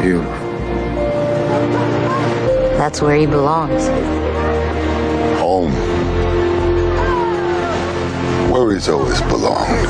[0.00, 0.32] Beautiful.
[2.78, 3.88] That's where he belongs.
[5.38, 5.72] Home.
[8.52, 9.88] Where he's always belonged.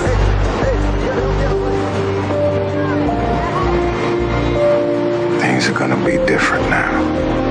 [5.40, 7.47] Things are gonna be different now.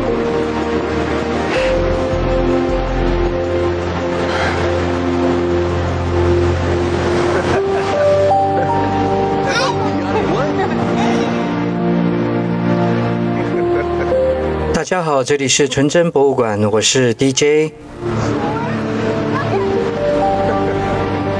[14.87, 17.73] 家好，这里是纯真博物馆，我是 DJ。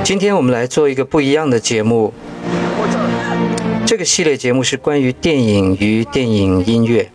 [0.04, 2.14] 今天我们来做一个不一样的节目。
[3.86, 7.10] 这个系列节目是关于电影与电影音乐。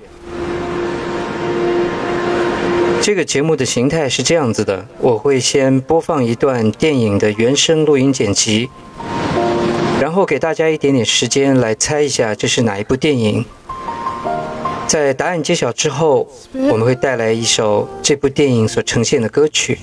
[3.02, 8.70] 这个节目的形态是这样子的：我会先播放一段电影的原声录音剪辑，
[10.00, 13.44] 然后给大家一点点时间来猜一下这是哪一部电影。
[14.86, 16.26] 在答案揭晓之后，
[16.70, 19.78] 我们会带来一首这部电影所呈现的歌曲。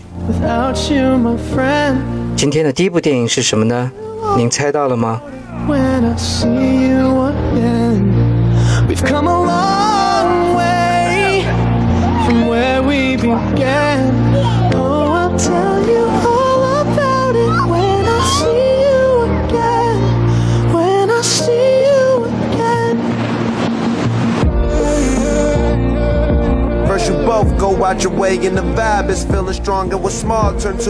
[2.35, 3.91] 今天的第一部电影是什么呢？
[4.37, 5.21] 您猜到了吗？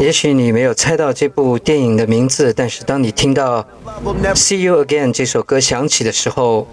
[0.02, 3.66] 也许你没有猜到这部电影的名字，但是当你听到
[4.36, 6.68] 《See You Again》这首歌响起的时候，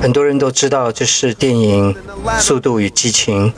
[0.00, 1.94] 很多人都知道这是电影
[2.40, 3.50] 《速度与激情》。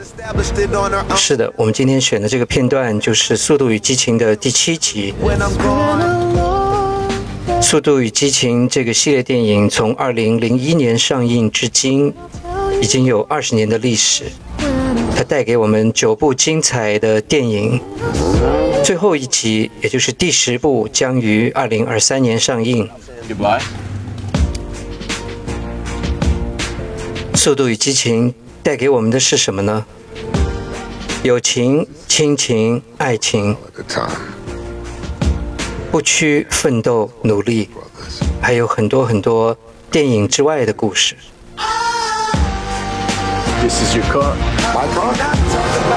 [1.16, 5.12] 是的，我们今天选的这个片段就是《速度与激情》的第七集。
[7.62, 12.14] 《速度与激情》这个系列电影从2001年上映至今，
[12.80, 14.24] 已经有二十年的历史。
[15.22, 17.80] 它带给我们九部精彩的电影，
[18.82, 22.90] 最后一集，也就是第十部，将于二零二三年上映。
[27.36, 29.86] 速度与激情带给我们的是什么呢？
[31.22, 33.56] 友情、亲情、爱情，
[35.92, 37.68] 不屈奋斗、努力，
[38.40, 39.56] 还有很多很多
[39.88, 41.14] 电影之外的故事。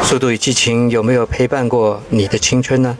[0.02, 2.96] 速度与激情有没有陪伴过你的青春呢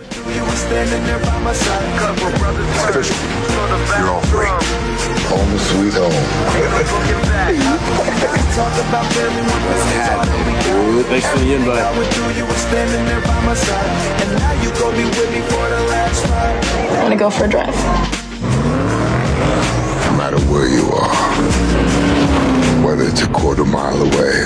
[22.85, 24.45] ？whether it's a quarter mile away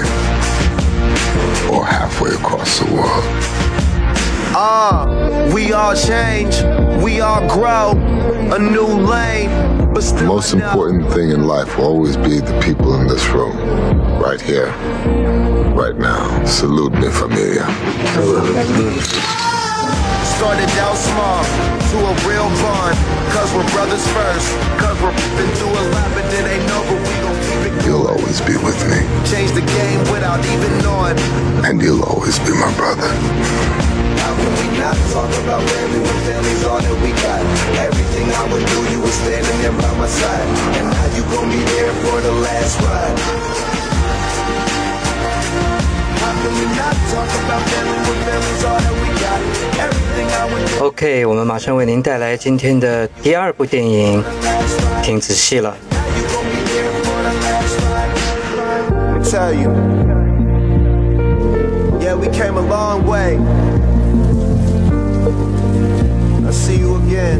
[1.69, 3.25] or halfway across the world.
[4.55, 6.55] Ah, uh, we all change,
[7.03, 7.91] we all grow,
[8.55, 9.51] a new lane.
[9.93, 13.57] But the most important thing in life will always be the people in this room,
[14.23, 14.71] right here,
[15.75, 16.23] right now.
[16.45, 17.67] Salute me, familia.
[20.39, 21.43] Started out small
[21.91, 22.95] to a real bond,
[23.35, 24.47] cause we're brothers first,
[24.79, 27.18] cause we're been through a lot, but ain't over, we
[27.88, 29.00] You'll always be with me.
[29.24, 31.16] Change the game without even knowing.
[31.64, 33.08] And you'll always be my brother.
[34.20, 37.40] How can we not talk about family when family's all that we got?
[37.88, 40.48] Everything I would do, you were standing there by my side.
[40.80, 43.18] And now you gon' be there for the last ride.
[50.80, 54.22] OK，我们马上为您带来今天的第二部电影，
[55.02, 55.74] 听仔细了。
[59.29, 59.69] Tell you.
[62.01, 63.37] Yeah, we came a long way.
[66.47, 67.39] I'll see you again.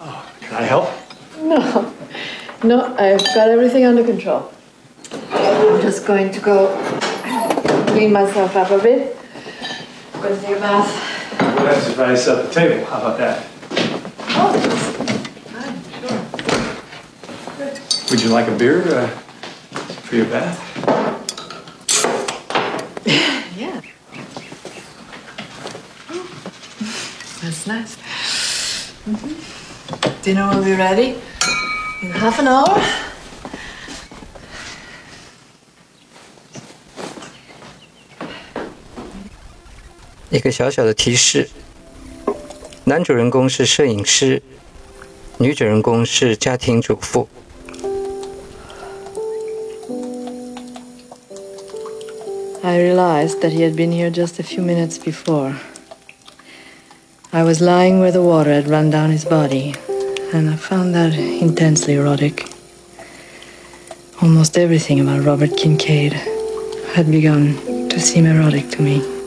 [0.00, 0.88] Oh, can I help?
[1.42, 1.94] No.
[2.68, 4.52] No, I've got everything under control.
[5.30, 6.76] I'm just going to go
[7.86, 9.16] clean myself up a bit.
[10.12, 10.86] I'm going to take a bath.
[11.38, 12.84] Some advice at the table.
[12.84, 13.46] How about that?
[14.36, 14.52] Oh,
[15.48, 15.80] fine,
[17.56, 18.10] sure.
[18.10, 19.06] Would you like a beer uh,
[20.04, 20.60] for your bath?
[23.56, 23.80] yeah.
[27.40, 27.96] That's nice.
[29.06, 29.56] -hmm.
[30.22, 31.16] Dinner will be ready
[32.00, 32.78] in half an hour
[52.62, 55.56] i realized that he had been here just a few minutes before.
[57.32, 59.74] I was lying where the water had run down his body
[60.32, 62.46] and I found that intensely erotic.
[64.20, 66.12] Almost everything about Robert Kincaid
[66.94, 69.17] had begun to seem erotic to me.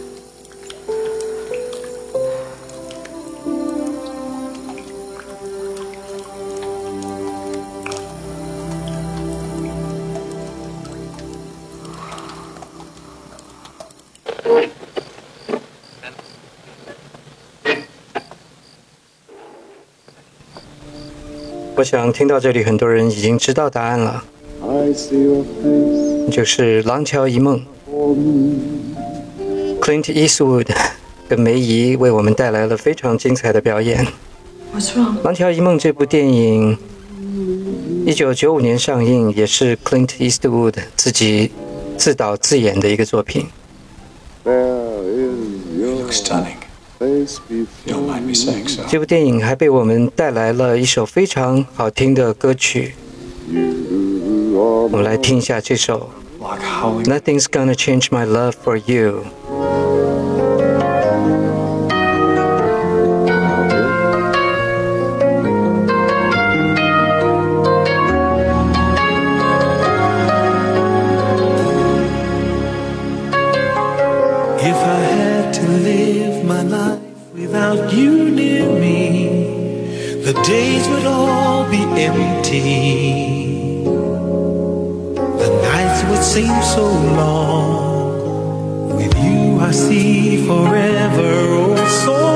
[21.82, 24.24] 我想听到这里，很多人已经知道答案了，
[26.30, 27.60] 就是《廊桥遗梦》。
[29.82, 30.68] Clint Eastwood
[31.28, 34.06] 跟梅姨为我们带来了非常精彩的表演。
[35.24, 36.78] 《廊桥遗梦》这部电影，
[38.06, 41.52] 一九九五年上映，也是 Clint Eastwood 自己
[41.98, 43.48] 自导自演的一个作品。
[44.46, 46.62] You look stunning.
[47.01, 48.83] face You don't before mind me saying so.
[48.89, 52.95] 这部电影还被我们带来了一首非常好听的歌曲，
[53.51, 54.57] you.
[54.57, 59.25] 我们来听一下这首 Like how we 《Nothing's Gonna Change My Love for You》。
[80.44, 83.84] Days would all be empty.
[85.42, 86.86] The nights would seem so
[87.20, 88.96] long.
[88.96, 91.32] With you, I see forever
[91.64, 92.31] oh so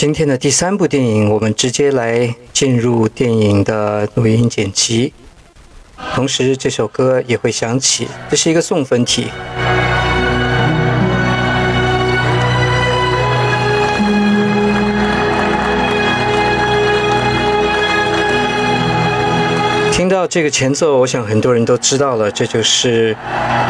[0.00, 5.12] 今天的第三部电影，我们直接来进入电影的录音剪辑，
[6.14, 9.26] 同时这首歌也会响起，这是一个送分题。
[19.90, 23.16] 听到这个前奏，我想很多人都知道了，这就是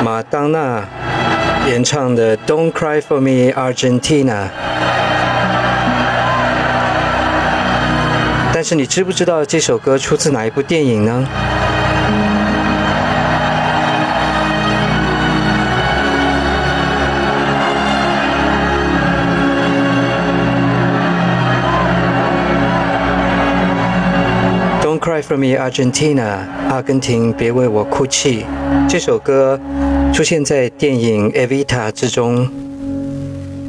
[0.05, 0.87] 马当娜
[1.67, 4.25] 演唱的《Don't Cry for Me, Argentina》。
[8.59, 11.25] 但是你知不知道这首歌出自哪一部电影呢
[24.83, 26.39] ？Don't cry for me, Argentina。
[26.69, 28.45] 阿根廷，别为我哭泣。
[28.89, 29.61] 这首歌
[30.13, 32.45] 出现在电影《Evita》之中。《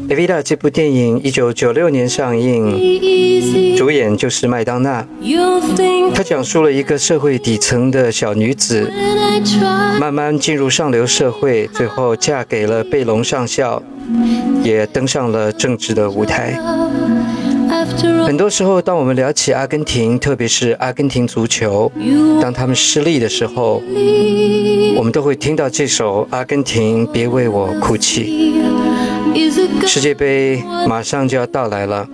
[0.10, 5.06] Evita》这部电影一九九六年上映，主演就是麦当娜。
[6.16, 8.92] 她讲述了一个社会底层的小女子，
[10.00, 13.84] 慢慢进入上流社会，最后嫁给了贝隆上校，
[14.64, 16.60] 也登上了政治的舞台。
[18.26, 21.92] 很多时候，当我们聊起阿根廷，特别是阿根廷足球，
[22.42, 23.82] 当他们失利的时候，
[24.96, 28.54] 我们都会听到这首《阿根廷，别为我哭泣》。
[29.88, 32.08] 世界杯马上就要到来了，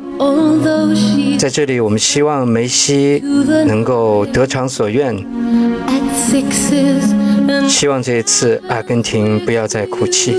[1.37, 3.21] 在这里，我们希望梅西
[3.65, 5.15] 能够得偿所愿，
[7.67, 10.35] 希望这一次阿根廷不要再哭泣。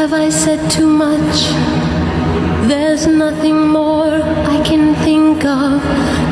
[0.00, 1.50] Have I said too much?
[2.70, 4.22] There's nothing more
[4.56, 5.82] I can think of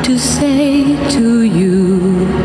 [0.05, 2.38] to say to you.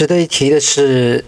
[0.00, 1.18] 值得一提的是，《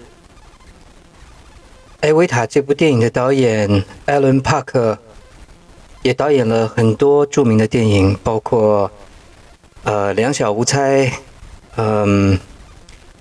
[2.01, 4.99] 艾维塔》这部电影的导演艾伦·帕克
[6.01, 8.91] 也导演了很多著名的电影，包括
[9.83, 11.07] 呃《两小无猜》、
[11.77, 12.35] 嗯，《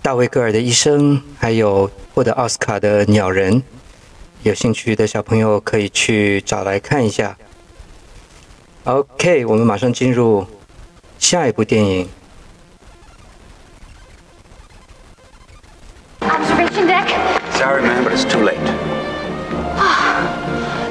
[0.02, 3.56] 大卫·戈尔的一生》，还有获得奥斯卡的《鸟人》。
[4.44, 7.38] 有兴趣的小朋友可以去找来看一下。
[8.86, 10.48] OK，我们马上进入
[11.20, 12.08] 下一部电影。
[17.62, 18.58] Sorry, man, but it's too late.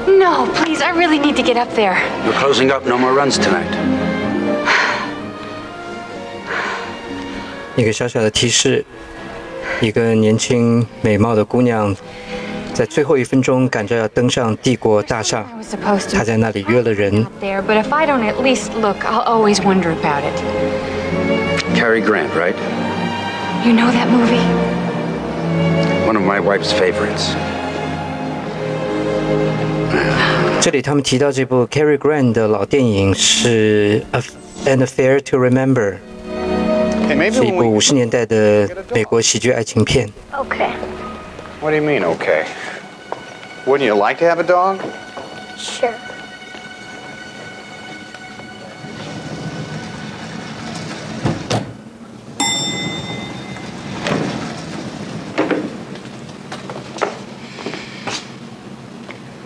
[0.07, 1.97] No, please, I really need to get up there.
[2.25, 2.85] We're closing up.
[2.85, 3.67] No more runs tonight.
[7.75, 8.85] 一个小小的提示：
[9.81, 11.93] 一个年轻美貌的姑娘，
[12.73, 15.45] 在最后一分钟赶着要登上帝国大厦
[16.13, 17.27] 她在那里约了人。
[17.41, 20.41] there, but if I don't at least look, I'll always wonder about it.
[21.75, 22.55] Cary Grant, right?
[23.65, 24.70] You know that movie?
[26.06, 27.34] One of my wife's favorites.
[30.60, 34.04] 这里他们提到这部 Cary Grant 的老电影是《
[34.66, 35.96] An Affair to Remember》，
[37.08, 40.08] Hey, maybe 是一部五十年代的美国喜剧爱情片。
[40.32, 40.70] Okay.
[41.60, 42.44] What do you mean, okay?
[43.64, 44.80] Wouldn't you like to have a dog?
[45.56, 45.94] Sure.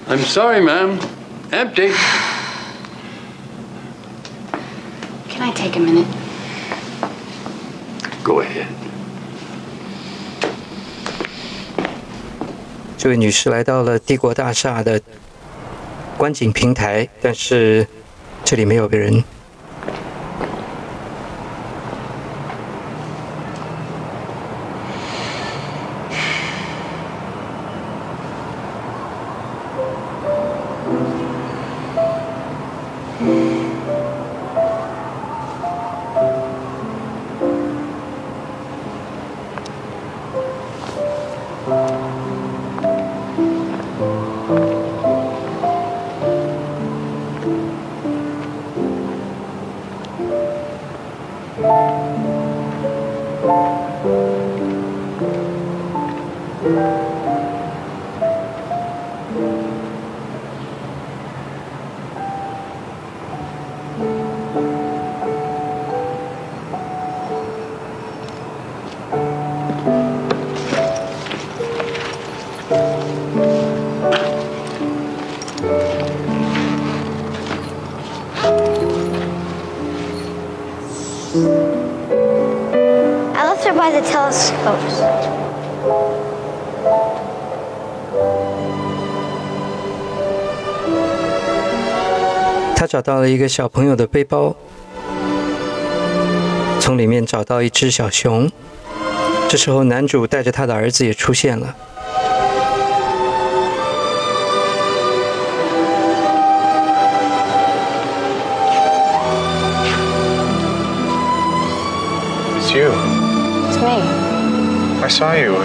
[0.07, 0.99] I'm sorry, ma'am.
[1.51, 1.91] Empty.
[5.27, 6.05] Can I take a minute?
[8.23, 8.67] Go ahead.
[12.97, 15.01] 这位女士来到了帝国大厦的
[16.17, 17.87] 观景平台，但是
[18.43, 19.23] 这里没有个人。
[83.95, 85.01] The telescopes.
[92.75, 94.53] 他找到了一个小朋友的背包，
[96.81, 98.51] 从里面找到一只小熊。
[99.47, 101.73] 这时候，男主带着他的儿子也出现了。
[112.59, 113.04] It's you.
[115.05, 115.25] It's me.
[115.25, 115.55] I saw you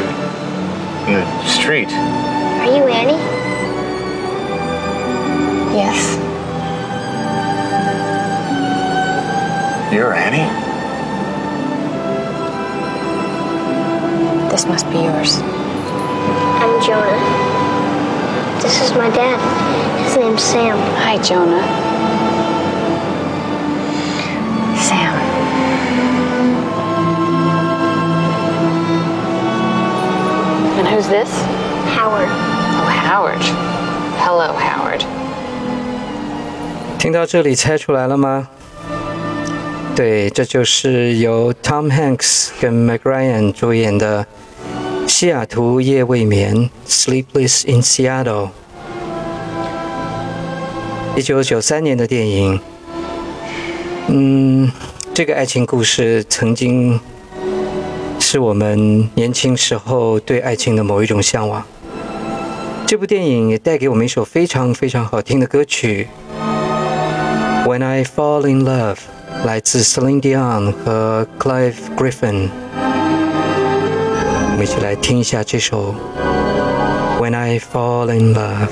[1.06, 1.88] in the street.
[1.88, 3.16] Are you Annie?
[5.74, 6.18] Yes.
[9.92, 10.46] You're Annie?
[14.50, 15.38] This must be yours.
[16.60, 18.60] I'm Jonah.
[18.62, 19.38] This is my dad.
[20.04, 20.76] His name's Sam.
[20.96, 21.89] Hi, Jonah.
[31.00, 31.30] Who's this?
[31.96, 32.28] Howard.
[32.28, 33.40] Oh, Howard.
[34.18, 35.02] Hello, Howard.
[36.98, 38.48] 听到这里，猜出来了吗？
[39.96, 44.26] 对，这就是由 Tom Hanks 跟 Meg Ryan 主演的
[45.08, 46.54] 《西雅图夜未眠》
[46.86, 48.50] （Sleepless in Seattle）。
[51.16, 52.60] 一九九三年的电影。
[54.08, 54.70] 嗯，
[55.14, 57.00] 这个爱情故事曾经
[58.32, 61.64] 是我们年轻时候对爱情的某一种向往。
[62.86, 66.06] 这部电影也带给我们一首非常非常好听的歌曲
[67.66, 68.94] 《When I Fall in Love》，
[69.44, 72.50] 来自 Celine Dion 和 Clive Griffin。
[74.52, 75.92] 我们一起来听一下这首
[77.20, 78.68] 《When I Fall in Love》。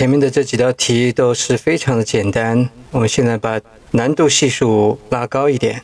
[0.00, 3.60] 前面的这几道题都是非常的简单，我们现在把
[3.90, 5.82] 难度系数拉高一点。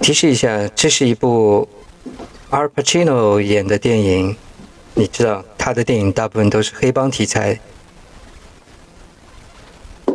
[0.00, 1.68] 提示一下，这是一部
[2.50, 4.36] Al Pacino 演的电影，
[4.94, 7.60] 你知道他的电影大部分都是黑帮题材。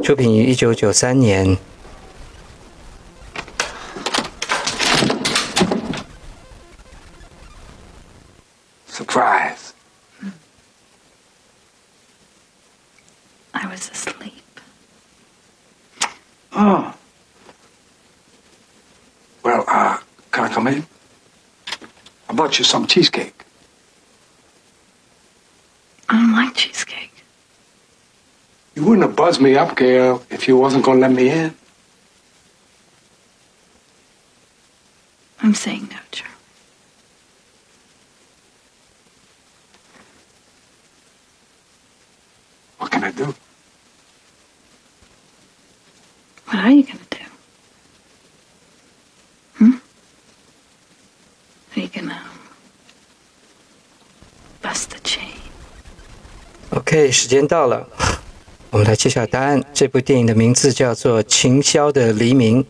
[0.03, 1.57] 出品于一九九三年。
[29.42, 31.54] me up, Gail, if you wasn't gonna let me in.
[35.42, 36.34] I'm saying no, Charlie.
[42.78, 43.34] What can I do?
[46.46, 47.24] What are you gonna do?
[49.58, 49.78] Hmm?
[51.76, 52.22] Are you gonna
[54.62, 55.40] bust the chain?
[56.70, 57.88] OK，时间到了，
[58.73, 59.63] 我们来揭晓答案。
[59.71, 62.63] 这部电影的名字叫做《情霄的黎明》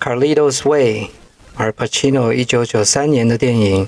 [0.00, 1.10] （Carlito's Way），
[1.54, 3.86] 而 Pacino 一九九三年的电影。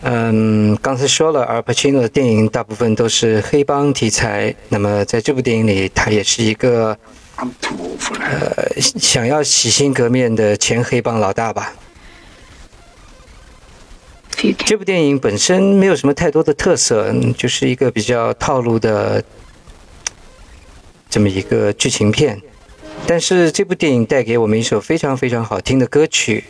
[0.00, 4.54] 嗯，刚才说了，而 Pacino 的电影大部分都是黑帮题材。
[4.70, 6.96] 那么在这部电影里，他也是一个
[7.36, 11.74] 呃想要洗心革面的前黑帮老大吧。
[14.64, 19.22] 这部电影本身没有什么太多的特色，嗯就是一个比较套路的
[21.10, 22.40] 这么一个剧情片。
[23.06, 26.44] 但是这部电影带给我们一首非常非常好听的歌曲。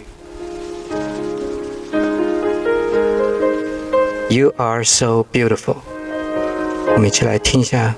[4.28, 5.78] You are so beautiful。
[6.92, 7.94] 我们一起来听一下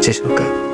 [0.00, 0.65] 这首歌。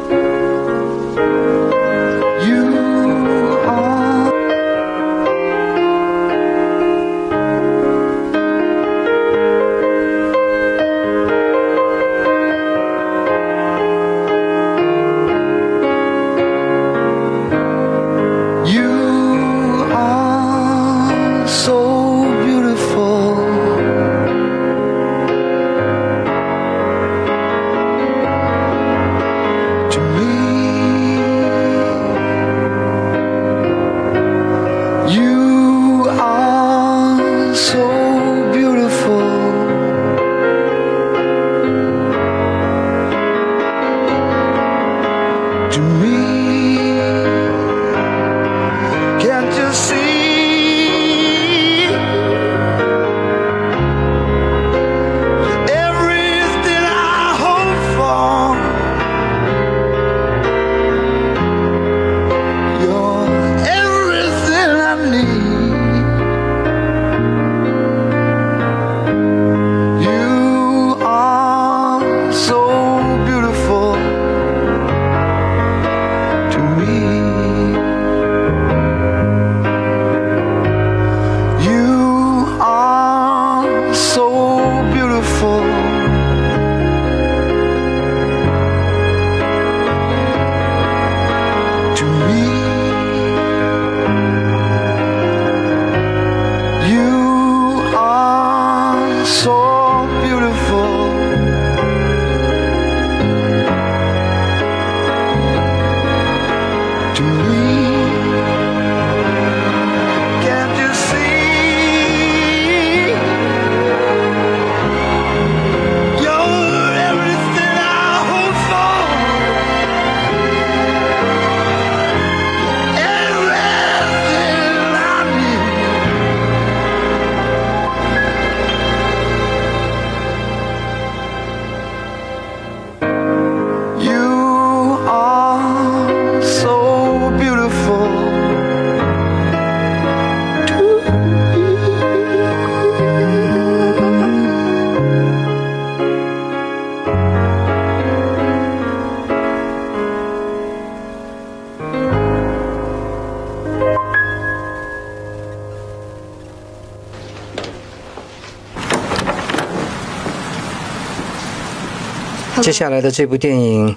[162.73, 163.95] 接下来的这部电影，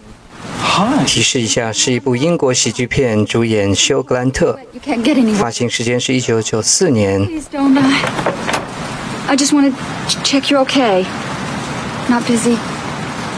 [1.08, 4.60] 提示一下，是一部英国喜剧片，主演休·格兰特.
[5.36, 7.26] 发行时间是一九九四年。
[7.26, 7.80] Please don't.
[9.30, 9.78] I just want to
[10.26, 11.06] check you're okay.
[12.10, 12.58] Not busy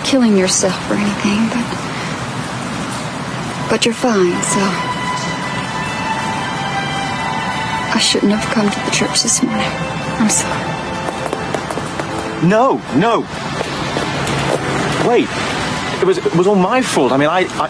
[0.04, 1.62] killing yourself or anything, but
[3.70, 4.34] but you're fine.
[4.42, 4.60] So
[7.94, 9.70] I shouldn't have come to the church this morning.
[10.18, 10.64] I'm sorry.
[12.42, 13.24] No, no.
[15.07, 15.29] Wait.
[16.03, 17.13] it was it was all my fault.
[17.13, 17.69] I mean, I, I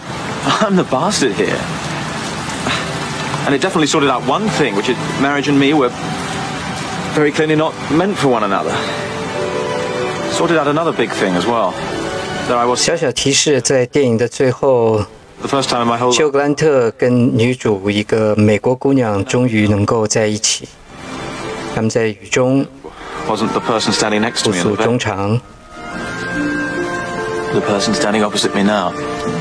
[0.65, 1.59] I'm the bastard here.
[3.45, 5.91] And it definitely sorted out one thing, which is marriage and me were
[7.13, 8.73] very clearly not meant for one another.
[10.31, 11.73] Sorted out another big thing as well.
[12.47, 15.05] That I was 小小提示，在电影的最后，
[15.41, 20.67] the first time in my whole 休格兰特跟女主一个美国姑娘终于能够在一起。
[21.75, 22.65] 他们在雨中
[23.27, 24.99] wasn't the person standing next to 互 me in 诉 the 衷 bed.
[24.99, 25.41] 肠。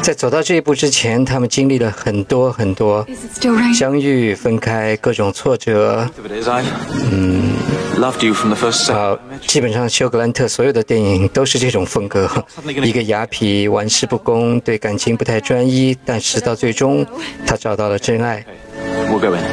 [0.01, 3.05] 在走到这一步之前他们经历了很多很多
[3.73, 6.09] 相遇分开各种挫折。
[7.11, 7.53] 嗯
[8.93, 12.29] 啊基本上休格兰特所有的电影都是这种风格
[12.85, 17.05] 一个牙皮玩世不恭对感情不太专一但是到最终
[17.45, 18.45] 他找到了真爱。
[19.11, 19.43] 五个人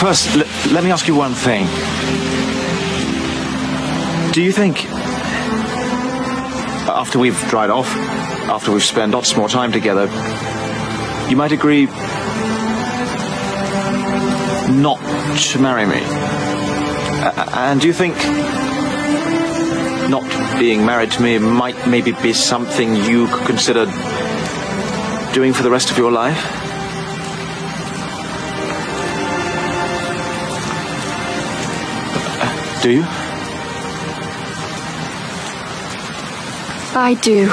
[0.00, 2.31] first let let me ask you one thing.
[4.32, 4.86] Do you think,
[6.88, 7.94] after we've dried off,
[8.48, 10.06] after we've spent lots more time together,
[11.28, 11.84] you might agree
[14.80, 14.98] not
[15.36, 16.00] to marry me?
[17.52, 18.16] And do you think
[20.08, 20.24] not
[20.58, 23.84] being married to me might maybe be something you could consider
[25.34, 26.40] doing for the rest of your life?
[32.82, 33.21] Do you?
[36.94, 37.48] I do.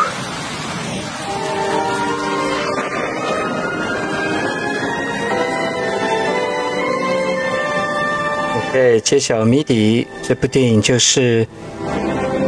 [8.70, 11.48] OK，揭晓谜底，这部电影就是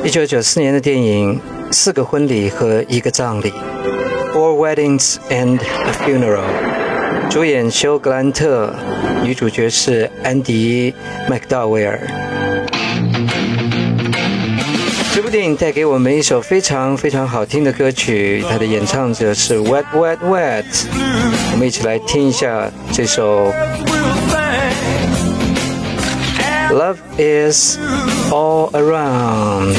[0.04, 1.40] 一九九四年的电影
[1.74, 3.52] 《四个婚礼和一个葬礼》
[4.34, 6.44] （Four Weddings and a Funeral）。
[7.30, 8.74] 主演休格兰特，
[9.24, 10.94] 女主角是安迪·
[11.30, 12.02] 麦克道维尔。
[15.14, 20.64] 这部电影带给我们一首非常非常好听的歌曲，它的演唱者是 Wet Wet Wet。
[21.52, 23.54] 我们一起来听一下这首。
[26.72, 27.78] Love is
[28.32, 29.76] all around.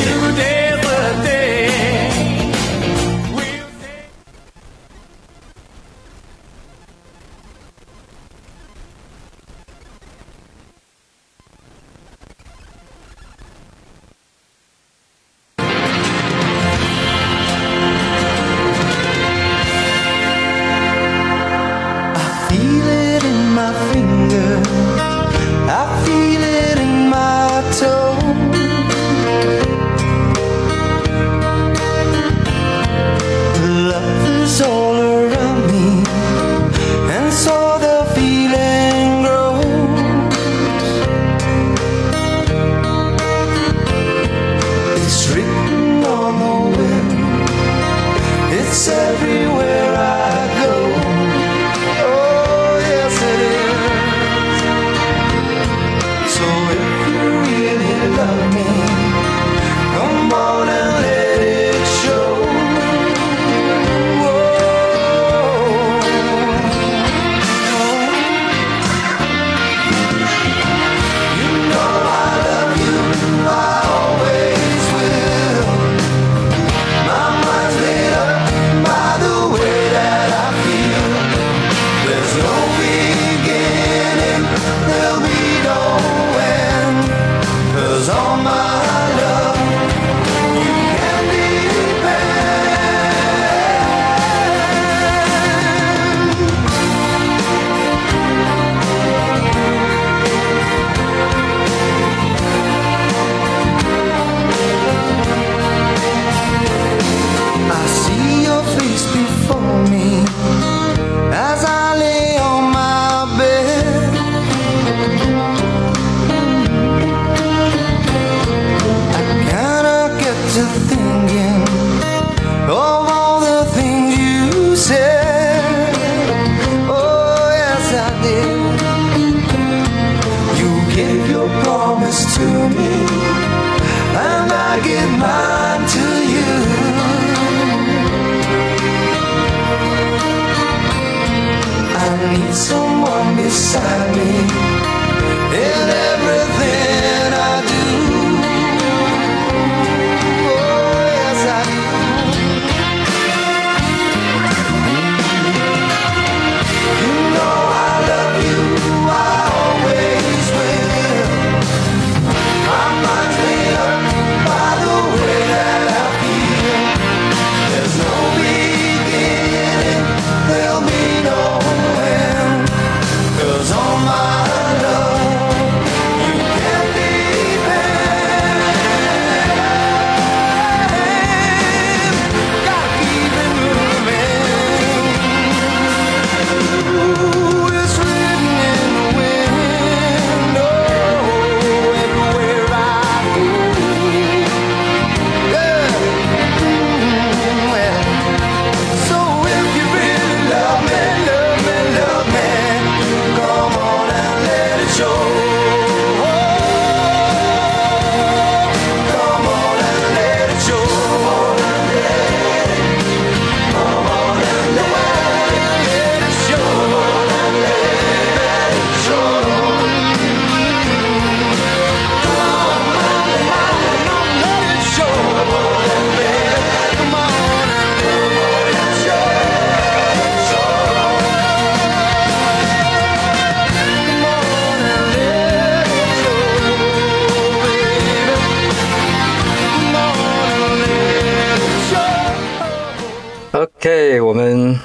[243.84, 244.78] OK，我们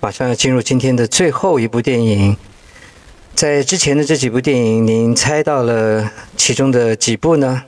[0.00, 2.36] 马上要进入今天的最后一部电影。
[3.34, 7.64] 在之前的这几部电影，您猜到了其中的几部呢？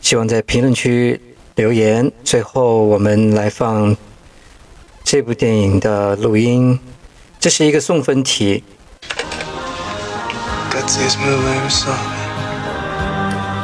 [0.00, 1.20] 希望在评论区
[1.56, 2.10] 留言。
[2.24, 3.94] 最后，我们来放
[5.04, 6.80] 这部电影的录音。
[7.38, 8.64] 这是一个送分题。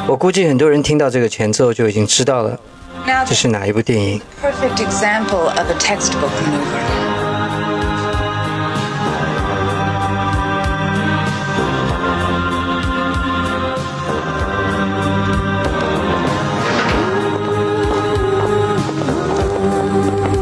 [0.07, 2.59] 我估计很多人听到这个前奏就已经知道了
[3.27, 6.81] 这是哪一部电影？perfect example of a textbook maneuver.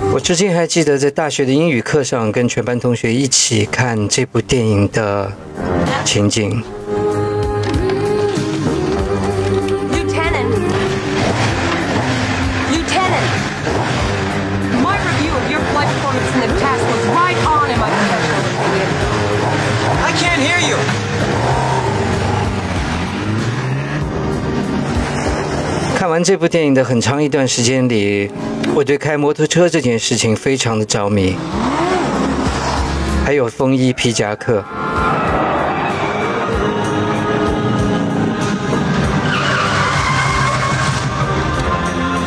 [0.14, 5.30] “我至今还记得在大学的英语课上跟全班同学一起看这部电影的
[6.06, 6.64] 情景。
[26.04, 28.30] 看完这部电影的很长一段时间里，
[28.76, 31.34] 我对开摩托车这件事情非常的着迷，
[33.24, 34.62] 还有风衣皮夹克。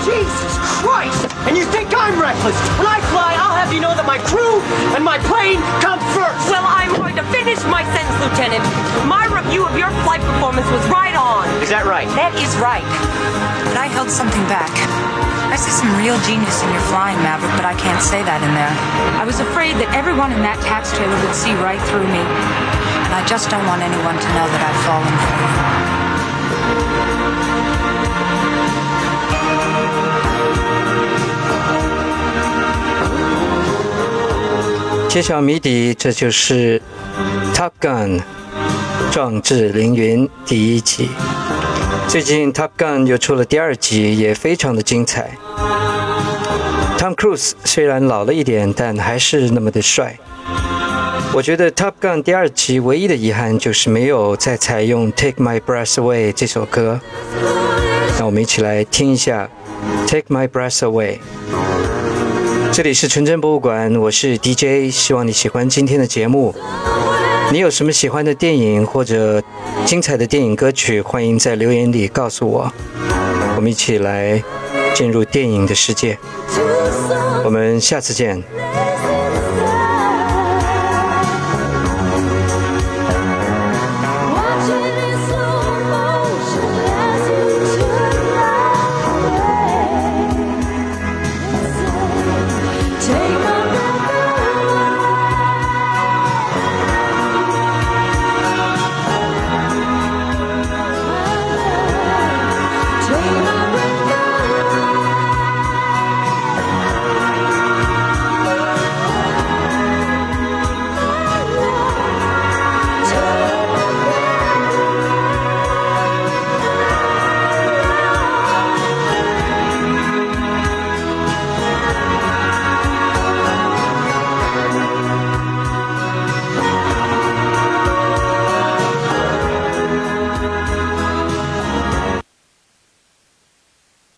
[0.07, 1.29] Jesus Christ!
[1.47, 2.57] And you think I'm reckless?
[2.79, 4.63] When I fly, I'll have you know that my crew
[4.97, 6.49] and my plane come first.
[6.49, 8.65] Well, I'm going to finish my sentence, Lieutenant.
[9.05, 11.06] My review of your flight performance was right.
[11.66, 12.08] Is that right?
[12.16, 12.86] That is right.
[13.70, 14.72] But I held something back.
[15.52, 18.54] I see some real genius in your flying, Maverick, but I can't say that in
[18.56, 18.72] there.
[19.20, 22.24] I was afraid that everyone in that tax trailer would see right through me.
[22.24, 25.50] And I just don't want anyone to know that I've fallen for you.
[35.10, 36.82] 揭晓谜底，这就是《
[37.54, 38.22] Top Gun》
[39.12, 41.10] 壮志凌云第一集。
[42.09, 45.37] 最近《Top Gun》又出了第二集，也非常的精彩。
[46.97, 50.17] Tom Cruise 虽然老了一点，但还是那么的帅。
[51.33, 57.01] 我觉得《Top Gun》第二集唯一的遗憾就是没有再采用《Take My Breath Away》这首歌。
[58.17, 59.51] 让我们一起来听一下
[60.09, 61.19] 《Take My Breath Away》。
[62.73, 66.55] 这里是纯真博物馆，我是 DJ，希望你喜欢今天的节目。
[67.53, 69.43] 你有什么喜欢的电影或者
[69.87, 72.73] 精彩的电影歌曲，欢迎在留言里告诉我。
[73.55, 74.43] 我们一起来
[74.93, 76.19] 进入电影的世界。
[77.45, 78.43] 我们下次见。